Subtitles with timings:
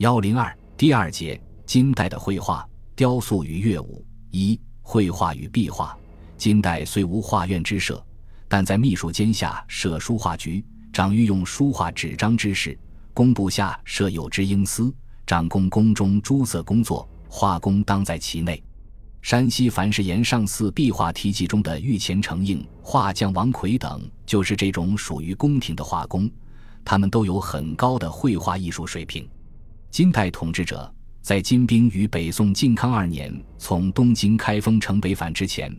[0.00, 2.66] 幺零二第二节：金代的绘画、
[2.96, 4.02] 雕塑与乐舞。
[4.30, 5.94] 一、绘画与壁画。
[6.38, 8.02] 金代虽无画院之设，
[8.48, 12.72] 但在秘书监下设书画局，掌御用书画纸张之事；
[13.12, 14.90] 工部下设有知英司，
[15.26, 18.64] 掌控宫中诸色工作，画工当在其内。
[19.20, 26.26] 山西樊氏岩上寺壁画题记中的御前承应画匠王奎等，就是这种属于宫廷的画工，
[26.86, 29.28] 他们都有很高的绘画艺术水平。
[29.90, 35.76] 金代统治者在金兵于北宋靖康二年从东京开封城北返之前，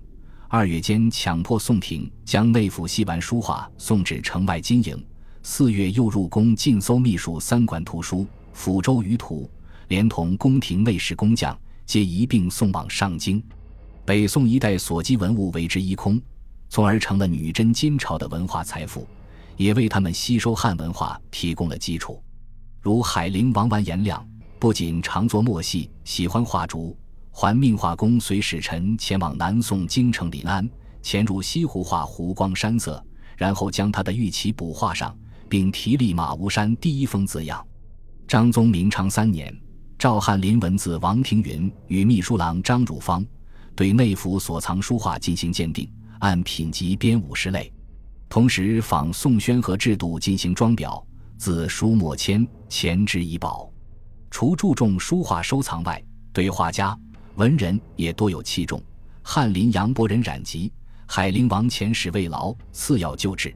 [0.50, 4.98] 二月间强迫宋廷将内府戏玩书画送至城外金营；
[5.44, 9.50] 四月又入宫尽搜秘书三馆图书、抚州舆图，
[9.88, 13.42] 连同宫廷内侍工匠，皆一并送往上京。
[14.04, 16.22] 北宋一代所积文物为之一空，
[16.68, 19.08] 从而成了女真金朝的文化财富，
[19.56, 22.22] 也为他们吸收汉文化提供了基础。
[22.82, 24.28] 如海陵王完颜亮，
[24.58, 26.98] 不仅常作墨戏，喜欢画竹，
[27.30, 30.68] 还命画工随使臣前往南宋京城临安，
[31.04, 33.04] 潜入西湖画湖光山色，
[33.38, 35.16] 然后将他的玉旗补画上，
[35.48, 37.64] 并题立马吴山第一峰字样。
[38.28, 39.56] 张宗明昌三年，
[40.00, 43.24] 赵翰林文字王庭云与秘书郎张汝芳，
[43.76, 47.72] 对内府所藏书画进行鉴定，按品级编五十类，
[48.28, 51.00] 同时仿宋宣和制度进行装裱。
[51.42, 53.68] 自书墨签，前之以宝。
[54.30, 56.00] 除注重书画收藏外，
[56.32, 56.96] 对画家、
[57.34, 58.80] 文人也多有器重。
[59.24, 60.72] 翰林杨伯仁染疾，
[61.08, 63.52] 海陵王遣使慰劳，赐药救治。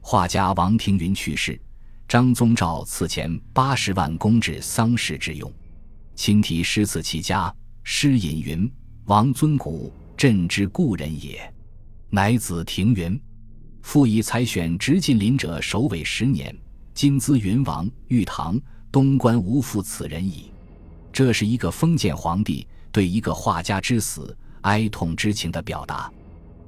[0.00, 1.60] 画家王庭云去世，
[2.08, 5.52] 张宗照赐钱八十万公治丧事之用。
[6.14, 7.54] 亲题诗词其家，
[7.84, 8.72] 诗引云
[9.04, 11.38] ：“王尊古，朕之故人也。
[12.08, 13.20] 乃子庭云，
[13.82, 16.56] 复以采选直进林者首尾十年。”
[16.98, 18.60] 金兹云王玉堂
[18.90, 20.50] 东关无复此人矣。
[21.12, 26.12] 这是一个封建皇帝对一个画家之死哀痛之情的表达。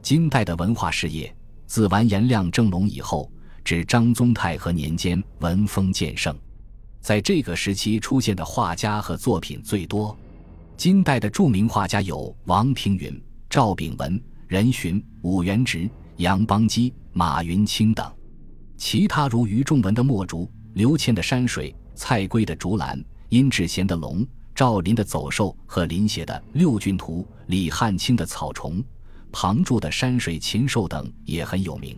[0.01, 1.35] 金代的文化事业
[1.67, 3.29] 自完颜亮正隆以后，
[3.65, 6.33] 至张宗泰和年间文风渐盛，
[7.01, 10.17] 在这个时期出现的画家和作品最多。
[10.77, 18.09] 金代的著名画家有王庭云、赵秉文、任询、武元直、杨邦基、马云清等。
[18.81, 22.99] 其他如余仲文的墨竹、刘谦的山水、蔡圭的竹篮、
[23.29, 28.83] 殷志贤的龙、赵林的走兽和林写的六骏图、李汉卿的草虫、
[29.31, 31.95] 庞注的山水禽兽等也很有名。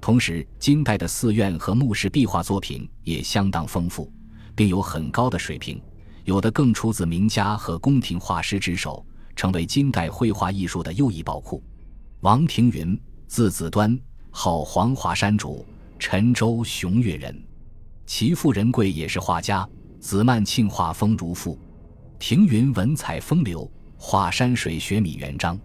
[0.00, 4.12] 同时，金代的寺院和墓室壁画作品也相当丰富，
[4.56, 5.80] 并有很高的水平，
[6.24, 11.62] 有的更出自名家和宫廷画师之手，成为金代绘画艺术的又一宝库。
[12.22, 13.96] 王庭云，字子端，
[14.30, 15.64] 号黄华山主。
[15.98, 17.36] 陈州雄岳人，
[18.06, 19.68] 其父仁贵也是画家。
[20.00, 21.58] 子曼庆画风如赋，
[22.20, 25.58] 庭云文采风流，画山水学米元章。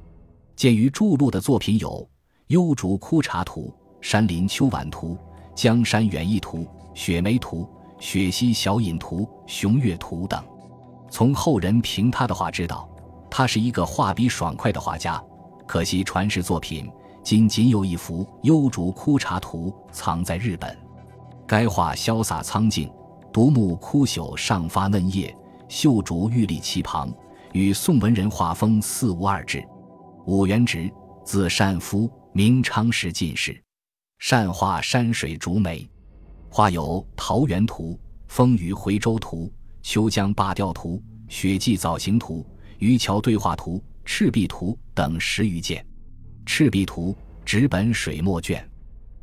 [0.56, 1.90] 鉴于著录的作品有
[2.48, 3.72] 《幽竹枯茶图》
[4.08, 5.16] 《山林秋晚图》
[5.56, 6.60] 《江山远逸图》
[6.96, 7.70] 《雪梅图》
[8.04, 10.44] 《雪溪小隐图》《雄岳图》等。
[11.12, 12.90] 从后人评他的画知道，
[13.30, 15.24] 他是一个画笔爽快的画家。
[15.68, 16.90] 可惜传世作品。
[17.24, 20.78] 今仅有一幅《幽竹枯茶图》藏在日本，
[21.48, 22.92] 该画潇洒苍劲，
[23.32, 25.34] 独木枯朽上发嫩叶，
[25.70, 27.14] 秀竹玉立其旁，
[27.54, 29.66] 与宋文人画风似无二致。
[30.26, 30.92] 武元直，
[31.24, 33.58] 字善夫，明昌时进士，
[34.20, 35.90] 善画山水竹梅，
[36.50, 37.92] 画有《桃源图》
[38.28, 39.46] 《风雨回舟图》
[39.82, 40.96] 《秋江罢钓图》
[41.30, 42.40] 《雪霁藻形图》
[42.80, 45.82] 《渔樵对话图》《赤壁图》等十余件。
[46.46, 47.12] 《赤壁图》
[47.46, 48.68] 纸本水墨卷，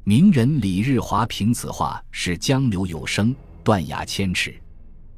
[0.04, 4.60] 名人李日华评此画是江流有声，断崖千尺。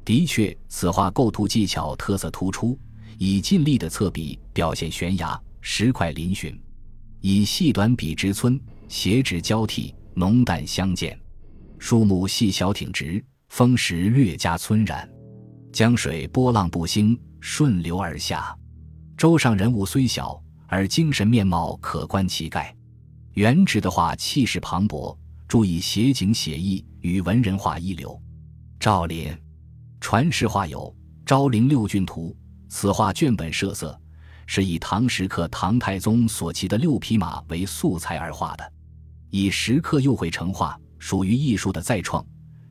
[0.05, 2.77] 的确，此画构图技巧特色突出，
[3.17, 6.53] 以尽力的侧笔表现悬崖石块嶙峋，
[7.21, 8.59] 以细短笔直皴，
[8.89, 11.17] 斜直交替，浓淡相间。
[11.79, 15.09] 树木细小挺直，风石略加皴染。
[15.71, 18.53] 江水波浪不兴，顺流而下。
[19.15, 20.42] 舟上人物虽小。
[20.73, 22.75] 而精神面貌可观其概，
[23.33, 25.15] 原直的画气势磅礴，
[25.47, 28.19] 注意写景写意，与文人画一流。
[28.79, 29.31] 赵林
[30.01, 30.79] 传世画有
[31.27, 32.35] 《昭陵六骏图》，
[32.73, 33.95] 此画卷本设色，
[34.47, 38.73] 是以唐时刻唐太宗所骑的六匹马为素材而画的，
[39.29, 42.25] 以石刻釉绘成画，属于艺术的再创。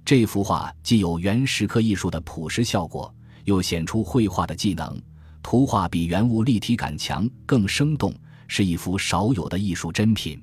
[0.04, 3.14] 这幅画既有原石刻艺术的朴实效果，
[3.44, 5.00] 又显出绘画的技能。
[5.42, 8.14] 图画比原物立体感强，更生动，
[8.46, 10.42] 是一幅少有的艺术珍品。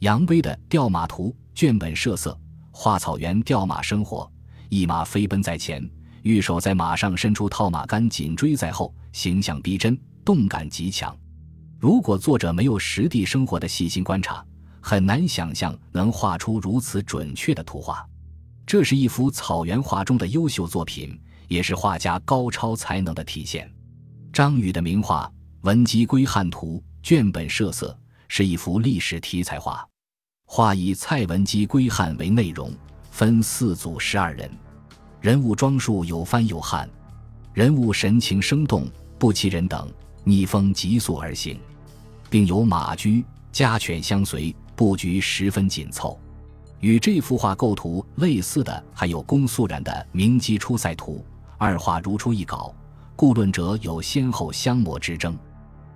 [0.00, 2.38] 杨威的《吊马图》卷本设色，
[2.70, 4.30] 画草原吊马生活，
[4.68, 5.88] 一马飞奔在前，
[6.22, 11.16] 御手在马上伸出套马杆，紧追在后，形象逼真，动感极强。
[11.78, 14.44] 如果作者没有实地生活的细心观察，
[14.80, 18.06] 很难想象能画出如此准确的图画。
[18.66, 21.18] 这是一幅草原画中的优秀作品，
[21.48, 23.70] 也是画家高超才能的体现。
[24.36, 25.32] 张宇的名画
[25.66, 27.98] 《文姬归汉图》卷本设色，
[28.28, 29.82] 是一幅历史题材画。
[30.44, 32.70] 画以蔡文姬归汉为内容，
[33.10, 34.50] 分四组十二人，
[35.22, 36.86] 人物装束有番有汉，
[37.54, 38.86] 人物神情生动，
[39.18, 39.90] 不其人等
[40.22, 41.58] 逆风急速而行，
[42.28, 46.20] 并有马驹、家犬相随，布局十分紧凑。
[46.80, 51.24] 与这幅画构图类似的，还有龚素然的《明基出塞图》，
[51.56, 52.74] 二画如出一稿，
[53.16, 55.36] 故论者有先后相模之争。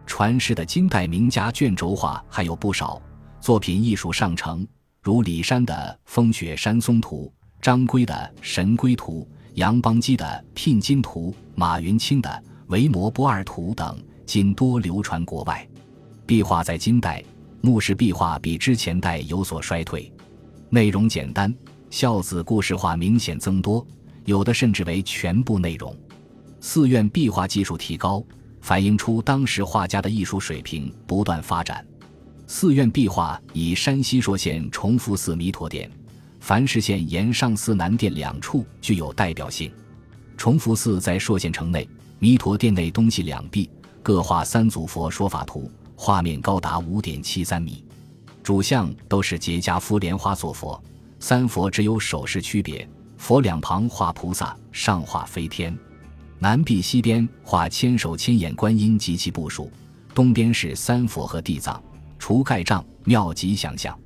[0.07, 3.01] 传世的金代名家卷轴画还有不少，
[3.41, 4.67] 作品艺术上乘，
[5.03, 5.75] 如李山的
[6.07, 7.31] 《风雪山松图》，
[7.63, 10.25] 张圭的《神龟图》，杨邦基的
[10.55, 12.29] 《聘金图》，马云清的
[12.69, 15.69] 《维摩波二图》等，今多流传国外。
[16.27, 17.23] 壁画在金代，
[17.61, 20.11] 墓室壁画比之前代有所衰退。
[20.71, 21.55] 内容简单，
[21.91, 23.87] 孝子故事画明显增多，
[24.25, 25.95] 有的甚至为全部内容。
[26.61, 28.23] 寺院壁画技术提高，
[28.61, 31.85] 反映出当时画家的艺术水平不断发展。
[32.47, 35.91] 寺院壁画以山西朔县崇福寺弥陀殿、
[36.39, 39.73] 繁石县延上寺南殿两处具有代表性。
[40.37, 43.71] 崇福寺在朔县城内，弥陀殿内东西两壁
[44.03, 47.83] 各画三组佛说法图，画面高达五点七三米。
[48.43, 50.83] 主像都是结跏趺莲花坐佛，
[51.21, 52.87] 三佛只有手势区别。
[53.17, 55.77] 佛两旁画菩萨，上画飞天。
[56.43, 59.71] 南壁西边画千手千眼观音及其部属，
[60.15, 61.81] 东边是三佛和地藏、
[62.19, 63.97] 除盖障、妙吉祥像。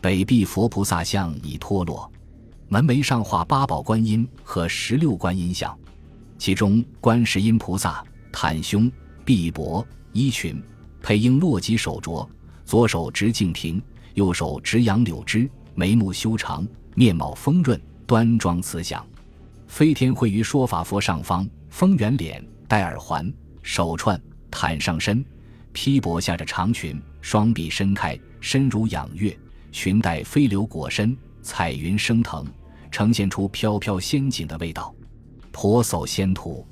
[0.00, 2.08] 北壁佛菩萨像已脱落，
[2.68, 5.76] 门楣上画八宝观音和十六观音像，
[6.38, 8.88] 其中观世音菩萨袒胸、
[9.24, 10.62] 臂膊、衣裙，
[11.02, 12.24] 配璎珞及手镯。
[12.64, 13.82] 左手执净瓶，
[14.14, 16.64] 右手执杨柳枝，眉目修长，
[16.94, 19.04] 面貌丰润，端庄慈祥。
[19.66, 23.32] 飞天会于说法佛上方，丰圆脸，戴耳环，
[23.62, 24.20] 手串，
[24.50, 25.24] 袒上身，
[25.72, 29.34] 披帛下着长裙，双臂伸开，身如仰月，
[29.72, 32.46] 裙带飞流裹身，彩云升腾，
[32.90, 34.94] 呈现出飘飘仙境的味道。
[35.50, 36.64] 婆娑仙图，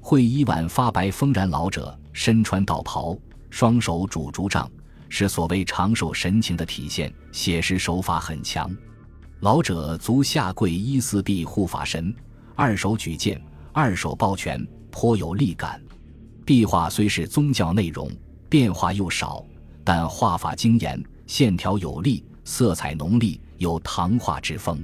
[0.00, 3.18] 会衣晚发白丰然老者，身穿道袍，
[3.50, 4.70] 双手拄竹杖。
[5.08, 8.70] 是所谓长寿神情的体现，写实手法很强。
[9.40, 12.14] 老者足下跪依四臂护法神，
[12.54, 13.40] 二手举剑，
[13.78, 15.78] 二手抱拳，颇有力感。
[16.46, 18.10] 壁画虽是宗教内容，
[18.48, 19.44] 变化又少，
[19.84, 24.82] 但画法精严，线条有力，色彩浓丽，有唐画之风。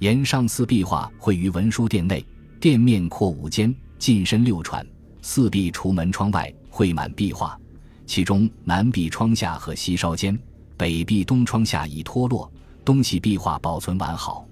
[0.00, 2.22] 沿上寺壁画绘于文殊殿内，
[2.60, 4.86] 殿面阔五间，进深六喘，
[5.22, 7.58] 四壁除门窗外，绘满壁画。
[8.04, 10.38] 其中南壁窗下和西稍间，
[10.76, 12.52] 北壁东窗下已脱落，
[12.84, 14.46] 东西壁画保存完好。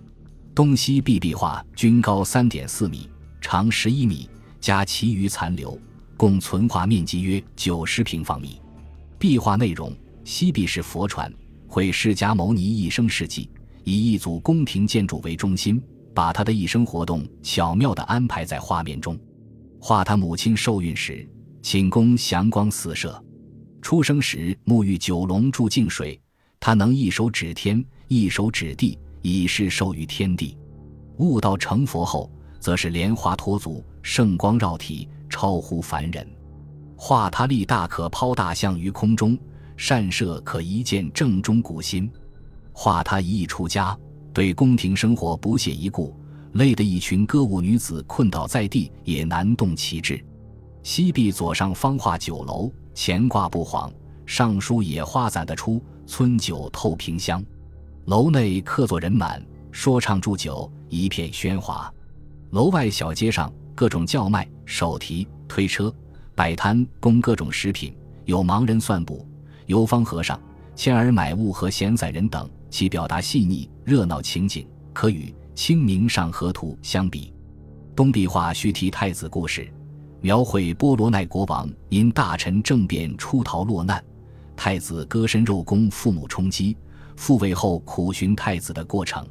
[0.54, 3.06] 东西壁壁画均高三点四米，
[3.40, 4.28] 长十一米，
[4.60, 5.78] 加其余残留，
[6.16, 8.60] 共存画面积约九十平方米。
[9.18, 9.92] 壁画内容：
[10.24, 11.32] 西壁是佛传，
[11.68, 13.48] 绘释迦牟尼一生事迹，
[13.84, 15.82] 以一组宫廷建筑为中心，
[16.14, 19.18] 把他的一生活动巧妙地安排在画面中。
[19.78, 21.28] 画他母亲受孕时，
[21.62, 23.22] 寝宫祥光四射。
[23.80, 26.20] 出生时沐浴九龙注净水，
[26.58, 30.56] 他能一手指天，一手指地，以示授予天地。
[31.18, 32.30] 悟道成佛后，
[32.66, 36.26] 则是莲花托足，圣光绕体，超乎凡人。
[36.96, 39.36] 画他力大，可抛大象于空中；
[39.76, 42.10] 善射可一箭正中骨心。
[42.72, 43.96] 画他一意出家，
[44.32, 46.12] 对宫廷生活不屑一顾，
[46.54, 50.20] 累得一群歌舞女子困倒在地，也难动其志。
[50.82, 52.68] 西壁左上方画酒楼。
[52.94, 53.92] 前挂不晃，
[54.26, 57.40] 上书野花攒得出，村酒透瓶香。
[58.06, 61.92] 楼内客座人满，说唱祝酒，一片喧哗。
[62.50, 65.92] 楼外小街上，各种叫卖、手提推车
[66.34, 67.94] 摆摊，供各种食品。
[68.24, 69.24] 有盲人算卜、
[69.66, 70.40] 游方和尚、
[70.74, 77.32] 牵儿买物和闲散人等，其表达细腻热闹情景，可与《清明上河图》相比。
[77.94, 79.68] 东壁画须提太子故事。
[80.20, 84.02] 描绘波罗奈国王因大臣政变出逃落难，
[84.56, 86.76] 太子割身肉供父母充饥，
[87.16, 89.24] 复位后苦寻太子的过程。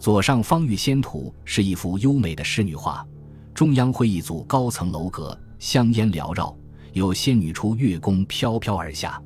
[0.00, 3.06] 左上方玉仙图是一幅优美的仕女画，
[3.52, 6.56] 中央绘一组高层楼阁，香烟缭绕，
[6.94, 9.22] 有仙女出月宫飘飘而下。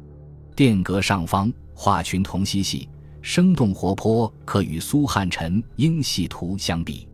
[0.56, 2.88] 殿阁上方画群童嬉戏，
[3.22, 7.06] 生动活泼，可与苏汉臣《英戏图》相比。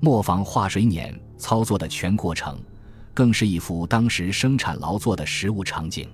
[0.00, 1.18] 磨坊画水碾。
[1.40, 2.58] 操作的全过程，
[3.14, 6.08] 更是一幅当时生产劳作的实物场景。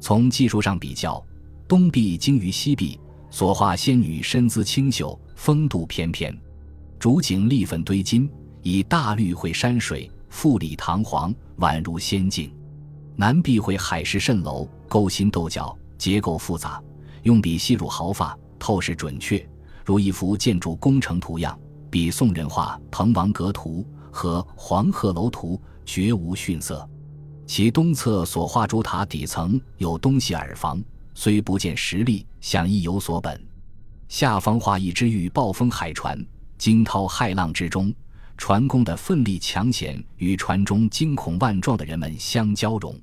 [0.00, 1.24] 从技术上比较，
[1.66, 6.30] 东壁精于西壁，所画仙女身姿清秀，风度翩翩；
[6.98, 8.30] 主景立粉堆金，
[8.60, 12.54] 以大绿绘山水，富丽堂皇，宛如仙境。
[13.16, 16.78] 南壁绘海市蜃楼，勾心斗角，结构复杂，
[17.22, 19.42] 用笔细入毫发，透视准确，
[19.82, 21.58] 如一幅建筑工程图样。
[21.88, 23.82] 比宋人画《滕王阁图》
[24.12, 25.56] 和《黄鹤楼图》
[25.86, 26.86] 绝无逊色。
[27.46, 33.49] 其东侧所画竹塔底层有东西耳房，虽不见实例，想亦有所本。
[34.10, 36.20] 下方画一只欲暴风海船，
[36.58, 37.94] 惊涛骇浪之中，
[38.36, 43.00] 船工的奋力抢险与船中惊恐万状的人们相交融。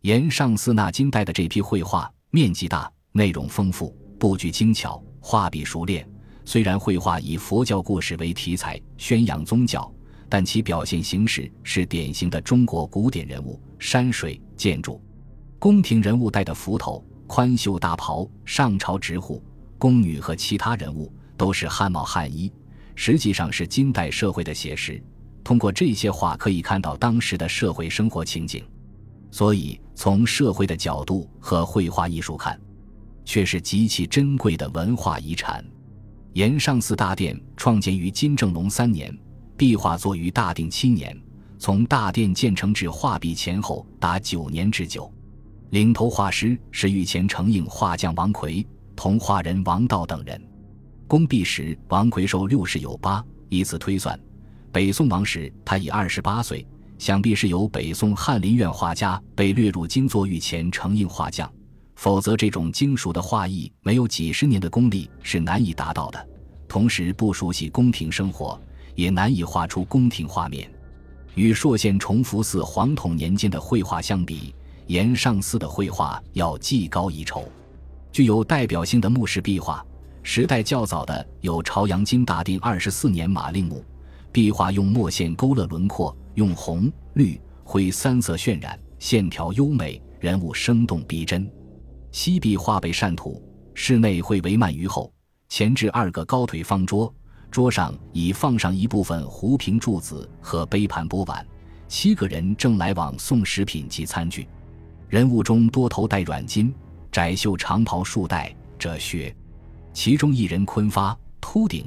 [0.00, 6.08] 沿上寺纳金代的这批绘画面积大，内容丰富，布局精巧，画笔熟练。
[6.46, 9.92] 虽然绘画以佛教故事为题材，宣扬宗教，
[10.30, 14.98] 但其表现形式是典型的中国古典人物、山水、建筑。
[15.58, 19.38] 宫廷人物戴的幞头、宽袖大袍，上朝执扈；
[19.78, 22.52] 宫女和其他人物都是汉帽汉衣，
[22.94, 25.02] 实际上是金代社会的写实。
[25.44, 28.62] 通过这些画可以看到当时的社会生活情景，
[29.30, 32.60] 所以从社会的角度和绘画艺术看，
[33.24, 35.64] 却是极其珍贵的文化遗产。
[36.34, 39.16] 延上寺大殿创建于金正隆三年，
[39.56, 41.16] 壁画作于大定七年。
[41.60, 45.12] 从大殿建成至画壁前后达九年之久。
[45.70, 48.64] 领头画师是御前承印画匠王奎，
[48.98, 50.42] 同画人王道等人。
[51.06, 54.18] 工毕时，王奎寿六十有八，以此推算，
[54.72, 56.66] 北宋王时他已二十八岁，
[56.98, 61.48] 想必是由北宋翰林院画家被掠入京作御前承印画匠。
[61.94, 66.28] 否则，这种精熟的画艺没有几十年的功力是难以达到的。
[66.66, 68.60] 同时，不熟悉宫廷生活，
[68.96, 70.68] 也难以画出宫廷画面。
[71.36, 74.52] 与朔县崇福寺黄统年间的绘画相比，
[74.88, 77.48] 延上寺的绘画要技高一筹。
[78.12, 79.84] 具有代表性的墓室壁画，
[80.22, 83.84] 时代较早的有朝阳金大定二十四年马令墓，
[84.32, 91.50] 壁画用墨线勾勒轮廓，用红、绿、灰三色渲染，线条优美，人物生动逼真。
[92.10, 93.42] 西壁画被扇土，
[93.74, 95.12] 室内会围幔于后，
[95.48, 97.14] 前置二个高腿方桌，
[97.50, 101.46] 桌上已放上一部分壶瓶柱子和杯盘钵碗，
[101.86, 104.48] 七个人正来往送食品及餐具。
[105.08, 106.72] 人物中多头戴软巾，
[107.10, 109.34] 窄袖长袍束带褶靴，
[109.92, 111.84] 其中一人坤发秃顶，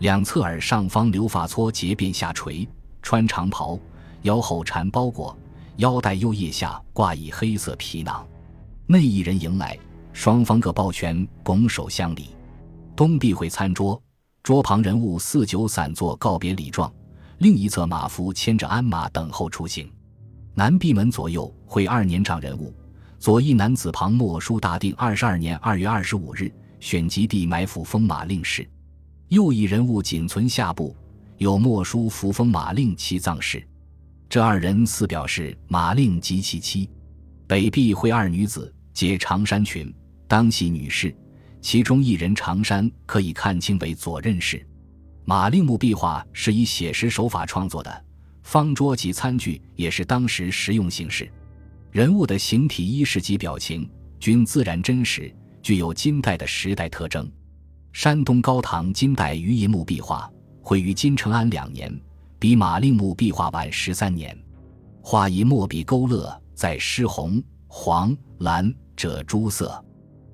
[0.00, 2.68] 两侧耳上方留发撮结辫下垂，
[3.02, 3.78] 穿长袍，
[4.22, 5.36] 腰后缠包裹，
[5.76, 8.26] 腰带右腋下挂一黑色皮囊。
[8.86, 9.78] 内一人迎来，
[10.12, 12.30] 双方各抱拳，拱手相礼。
[12.94, 14.00] 东壁会餐桌，
[14.42, 16.92] 桌旁人物四九散坐告别礼状，
[17.38, 19.90] 另一侧马夫牵着鞍马等候出行。
[20.54, 22.72] 南壁门左右会二年长人物，
[23.18, 28.68] 左一男子旁墨书“大定二十二年二月二十五日选集地埋伏封马令氏”，
[29.28, 30.94] 右一人物仅存下部，
[31.38, 33.66] 有墨书“扶封马令其葬事”。
[34.28, 36.88] 这二人似表示马令及其妻。
[37.46, 38.72] 北壁会二女子。
[38.94, 39.92] 皆长衫裙，
[40.28, 41.12] 当系女士，
[41.60, 44.64] 其中一人长衫可以看清为左任氏。
[45.24, 48.04] 马令墓壁画是以写实手法创作的，
[48.44, 51.28] 方桌及餐具也是当时实用形式。
[51.94, 55.32] 人物的形体、衣饰及表情均自然真实，
[55.62, 57.30] 具有金代的时代特征。
[57.92, 60.28] 山东高唐金代余银墓壁画
[60.60, 61.96] 绘于金承安两年，
[62.36, 64.36] 比马令墓壁画晚十三年。
[65.02, 68.74] 画以墨笔勾勒，在湿红、黄、蓝。
[68.96, 69.80] 这诸色，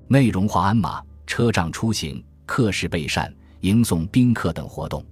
[0.07, 5.05] 内容画鞍马、车仗出行、客事备膳、迎送宾客等活动，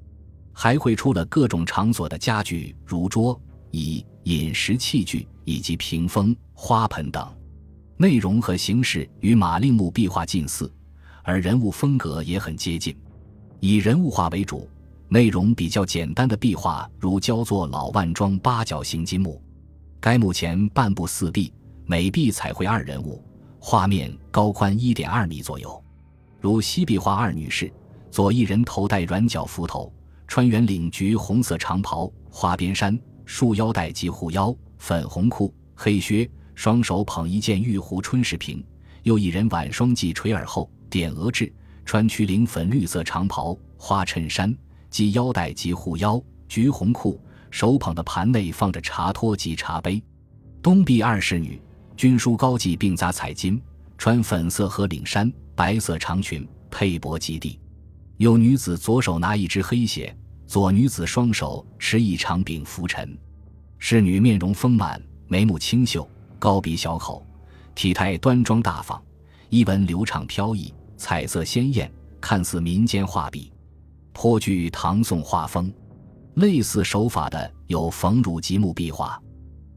[0.52, 3.40] 还绘出了各种场所的家具，如桌
[3.72, 7.28] 以、饮食器具以及屏风、花盆等。
[7.98, 10.72] 内容和形式与马令木壁画近似，
[11.24, 12.96] 而人物风格也很接近，
[13.60, 14.70] 以人物画为主，
[15.10, 19.42] 内容比较简单的壁画，如焦作老万庄八角形金木。
[20.00, 21.52] 该墓前半部四壁，
[21.86, 23.22] 每壁彩绘二人物。
[23.60, 25.84] 画面高宽一点二米左右，
[26.40, 27.70] 如西壁画二女士，
[28.10, 29.92] 左一人头戴软角幞头，
[30.26, 32.98] 穿圆领橘红色长袍，花边衫，
[33.32, 38.58] 束腰带及护腰，粉红裤，黑靴，双手捧一件玉壶春石瓶；
[39.04, 41.54] 又一人挽双髻垂耳后，点额痣，
[41.86, 44.52] 穿曲领粉绿色长袍，花衬衫，
[44.90, 47.22] 系腰带及护腰，橘红裤，
[47.52, 50.02] 手捧的盘内放着茶托及茶杯。
[50.60, 51.62] 东壁二侍女。
[51.96, 53.62] 军书高髻并扎彩巾，
[53.96, 57.60] 穿粉色和领衫，白色长裙，佩帛及地。
[58.18, 60.18] 有女子左手拿一只黑鞋，
[60.50, 63.16] 左女子双手持一长柄拂尘，
[63.78, 67.24] 侍女面容丰满，眉目清秀，高鼻小口，
[67.76, 69.00] 体态端庄大方，
[69.50, 73.54] 衣纹流畅飘逸，彩色鲜艳，看似民间画笔，
[74.12, 75.72] 颇具唐宋画风。
[76.34, 79.22] 类似手法的有冯汝吉木壁画，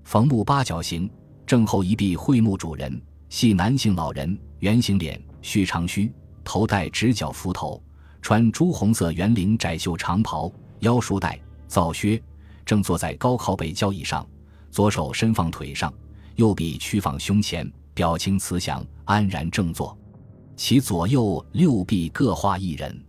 [0.04, 1.10] 冯墓八角形，
[1.46, 2.98] 正后一壁绘木主人，
[3.28, 6.10] 系男性老人，圆形脸，须长须，
[6.42, 7.82] 头戴直角幞头，
[8.22, 10.50] 穿朱红色圆领窄袖长袍，
[10.82, 12.20] 腰束带，皂靴，
[12.66, 14.26] 正坐在高靠背交椅上，
[14.70, 15.92] 左手伸放腿上，
[16.34, 19.96] 右臂屈放胸前，表情慈祥，安然正坐。
[20.56, 23.00] 其左右六臂各画一人，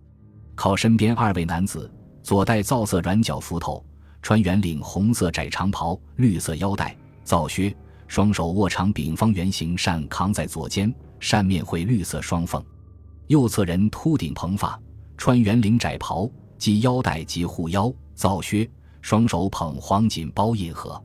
[0.53, 1.91] 靠身边二位男子。
[2.21, 3.83] 左戴皂色软脚幞头，
[4.21, 7.75] 穿圆领红色窄长袍，绿色腰带，皂靴，
[8.07, 12.63] 双手握长柄方圆形扇扛在左肩，扇面绘绿色双凤。
[13.27, 14.79] 右侧人秃顶蓬发，
[15.17, 16.29] 穿圆领窄袍，
[16.63, 18.69] 系腰带及护腰，皂靴，
[19.01, 21.03] 双手捧黄锦包印盒。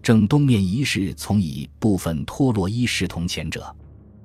[0.00, 3.74] 正东面一侍从以部分脱落衣饰同前者，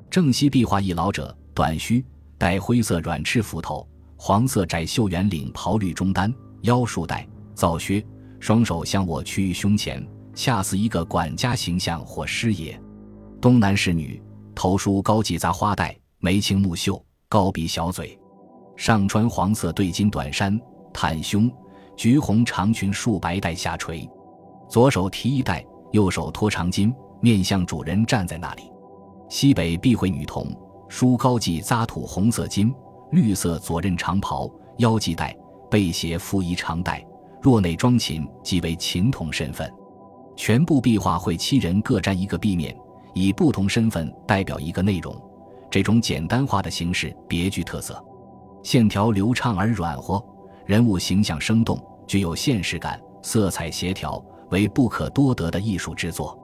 [0.07, 2.05] 正西壁画一老者，短须，
[2.37, 3.87] 戴灰色软翅幞头。
[4.17, 6.31] 黄色窄袖圆领袍绿中单
[6.61, 8.05] 腰束带皂靴，
[8.39, 12.79] 双手向我屈于胸前，恰似一个管家形象或师爷。
[13.41, 14.21] 东南侍女
[14.53, 18.16] 头梳高髻杂花带，眉清目秀，高鼻小嘴，
[18.77, 20.57] 上穿黄色对襟短衫，
[20.93, 21.51] 袒胸，
[21.97, 24.09] 橘红长裙束白带下垂，
[24.69, 28.71] 左手提衣袋，右手托长巾，面向主人站在那里。
[29.27, 30.47] 西北必会女童
[30.87, 32.73] 梳高髻扎土红色巾。
[33.11, 35.33] 绿色左衽长袍，腰系带，
[35.71, 37.01] 背斜附一长带。
[37.41, 39.71] 若内装琴，即为琴童身份。
[40.35, 42.77] 全部壁画绘七人各占一个壁面，
[43.13, 45.15] 以不同身份代表一个内容。
[45.71, 47.97] 这种简单化的形式别具特色，
[48.63, 50.23] 线条流畅而软和，
[50.65, 56.37] 人物形象生动，具有现实感，色彩协调，为不可多得的艺术之作。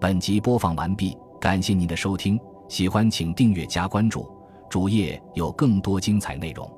[0.00, 2.38] 本集播放完毕，感谢您的收听。
[2.68, 4.26] 喜欢请订阅加关注，
[4.68, 6.70] 主页有更多精彩内容。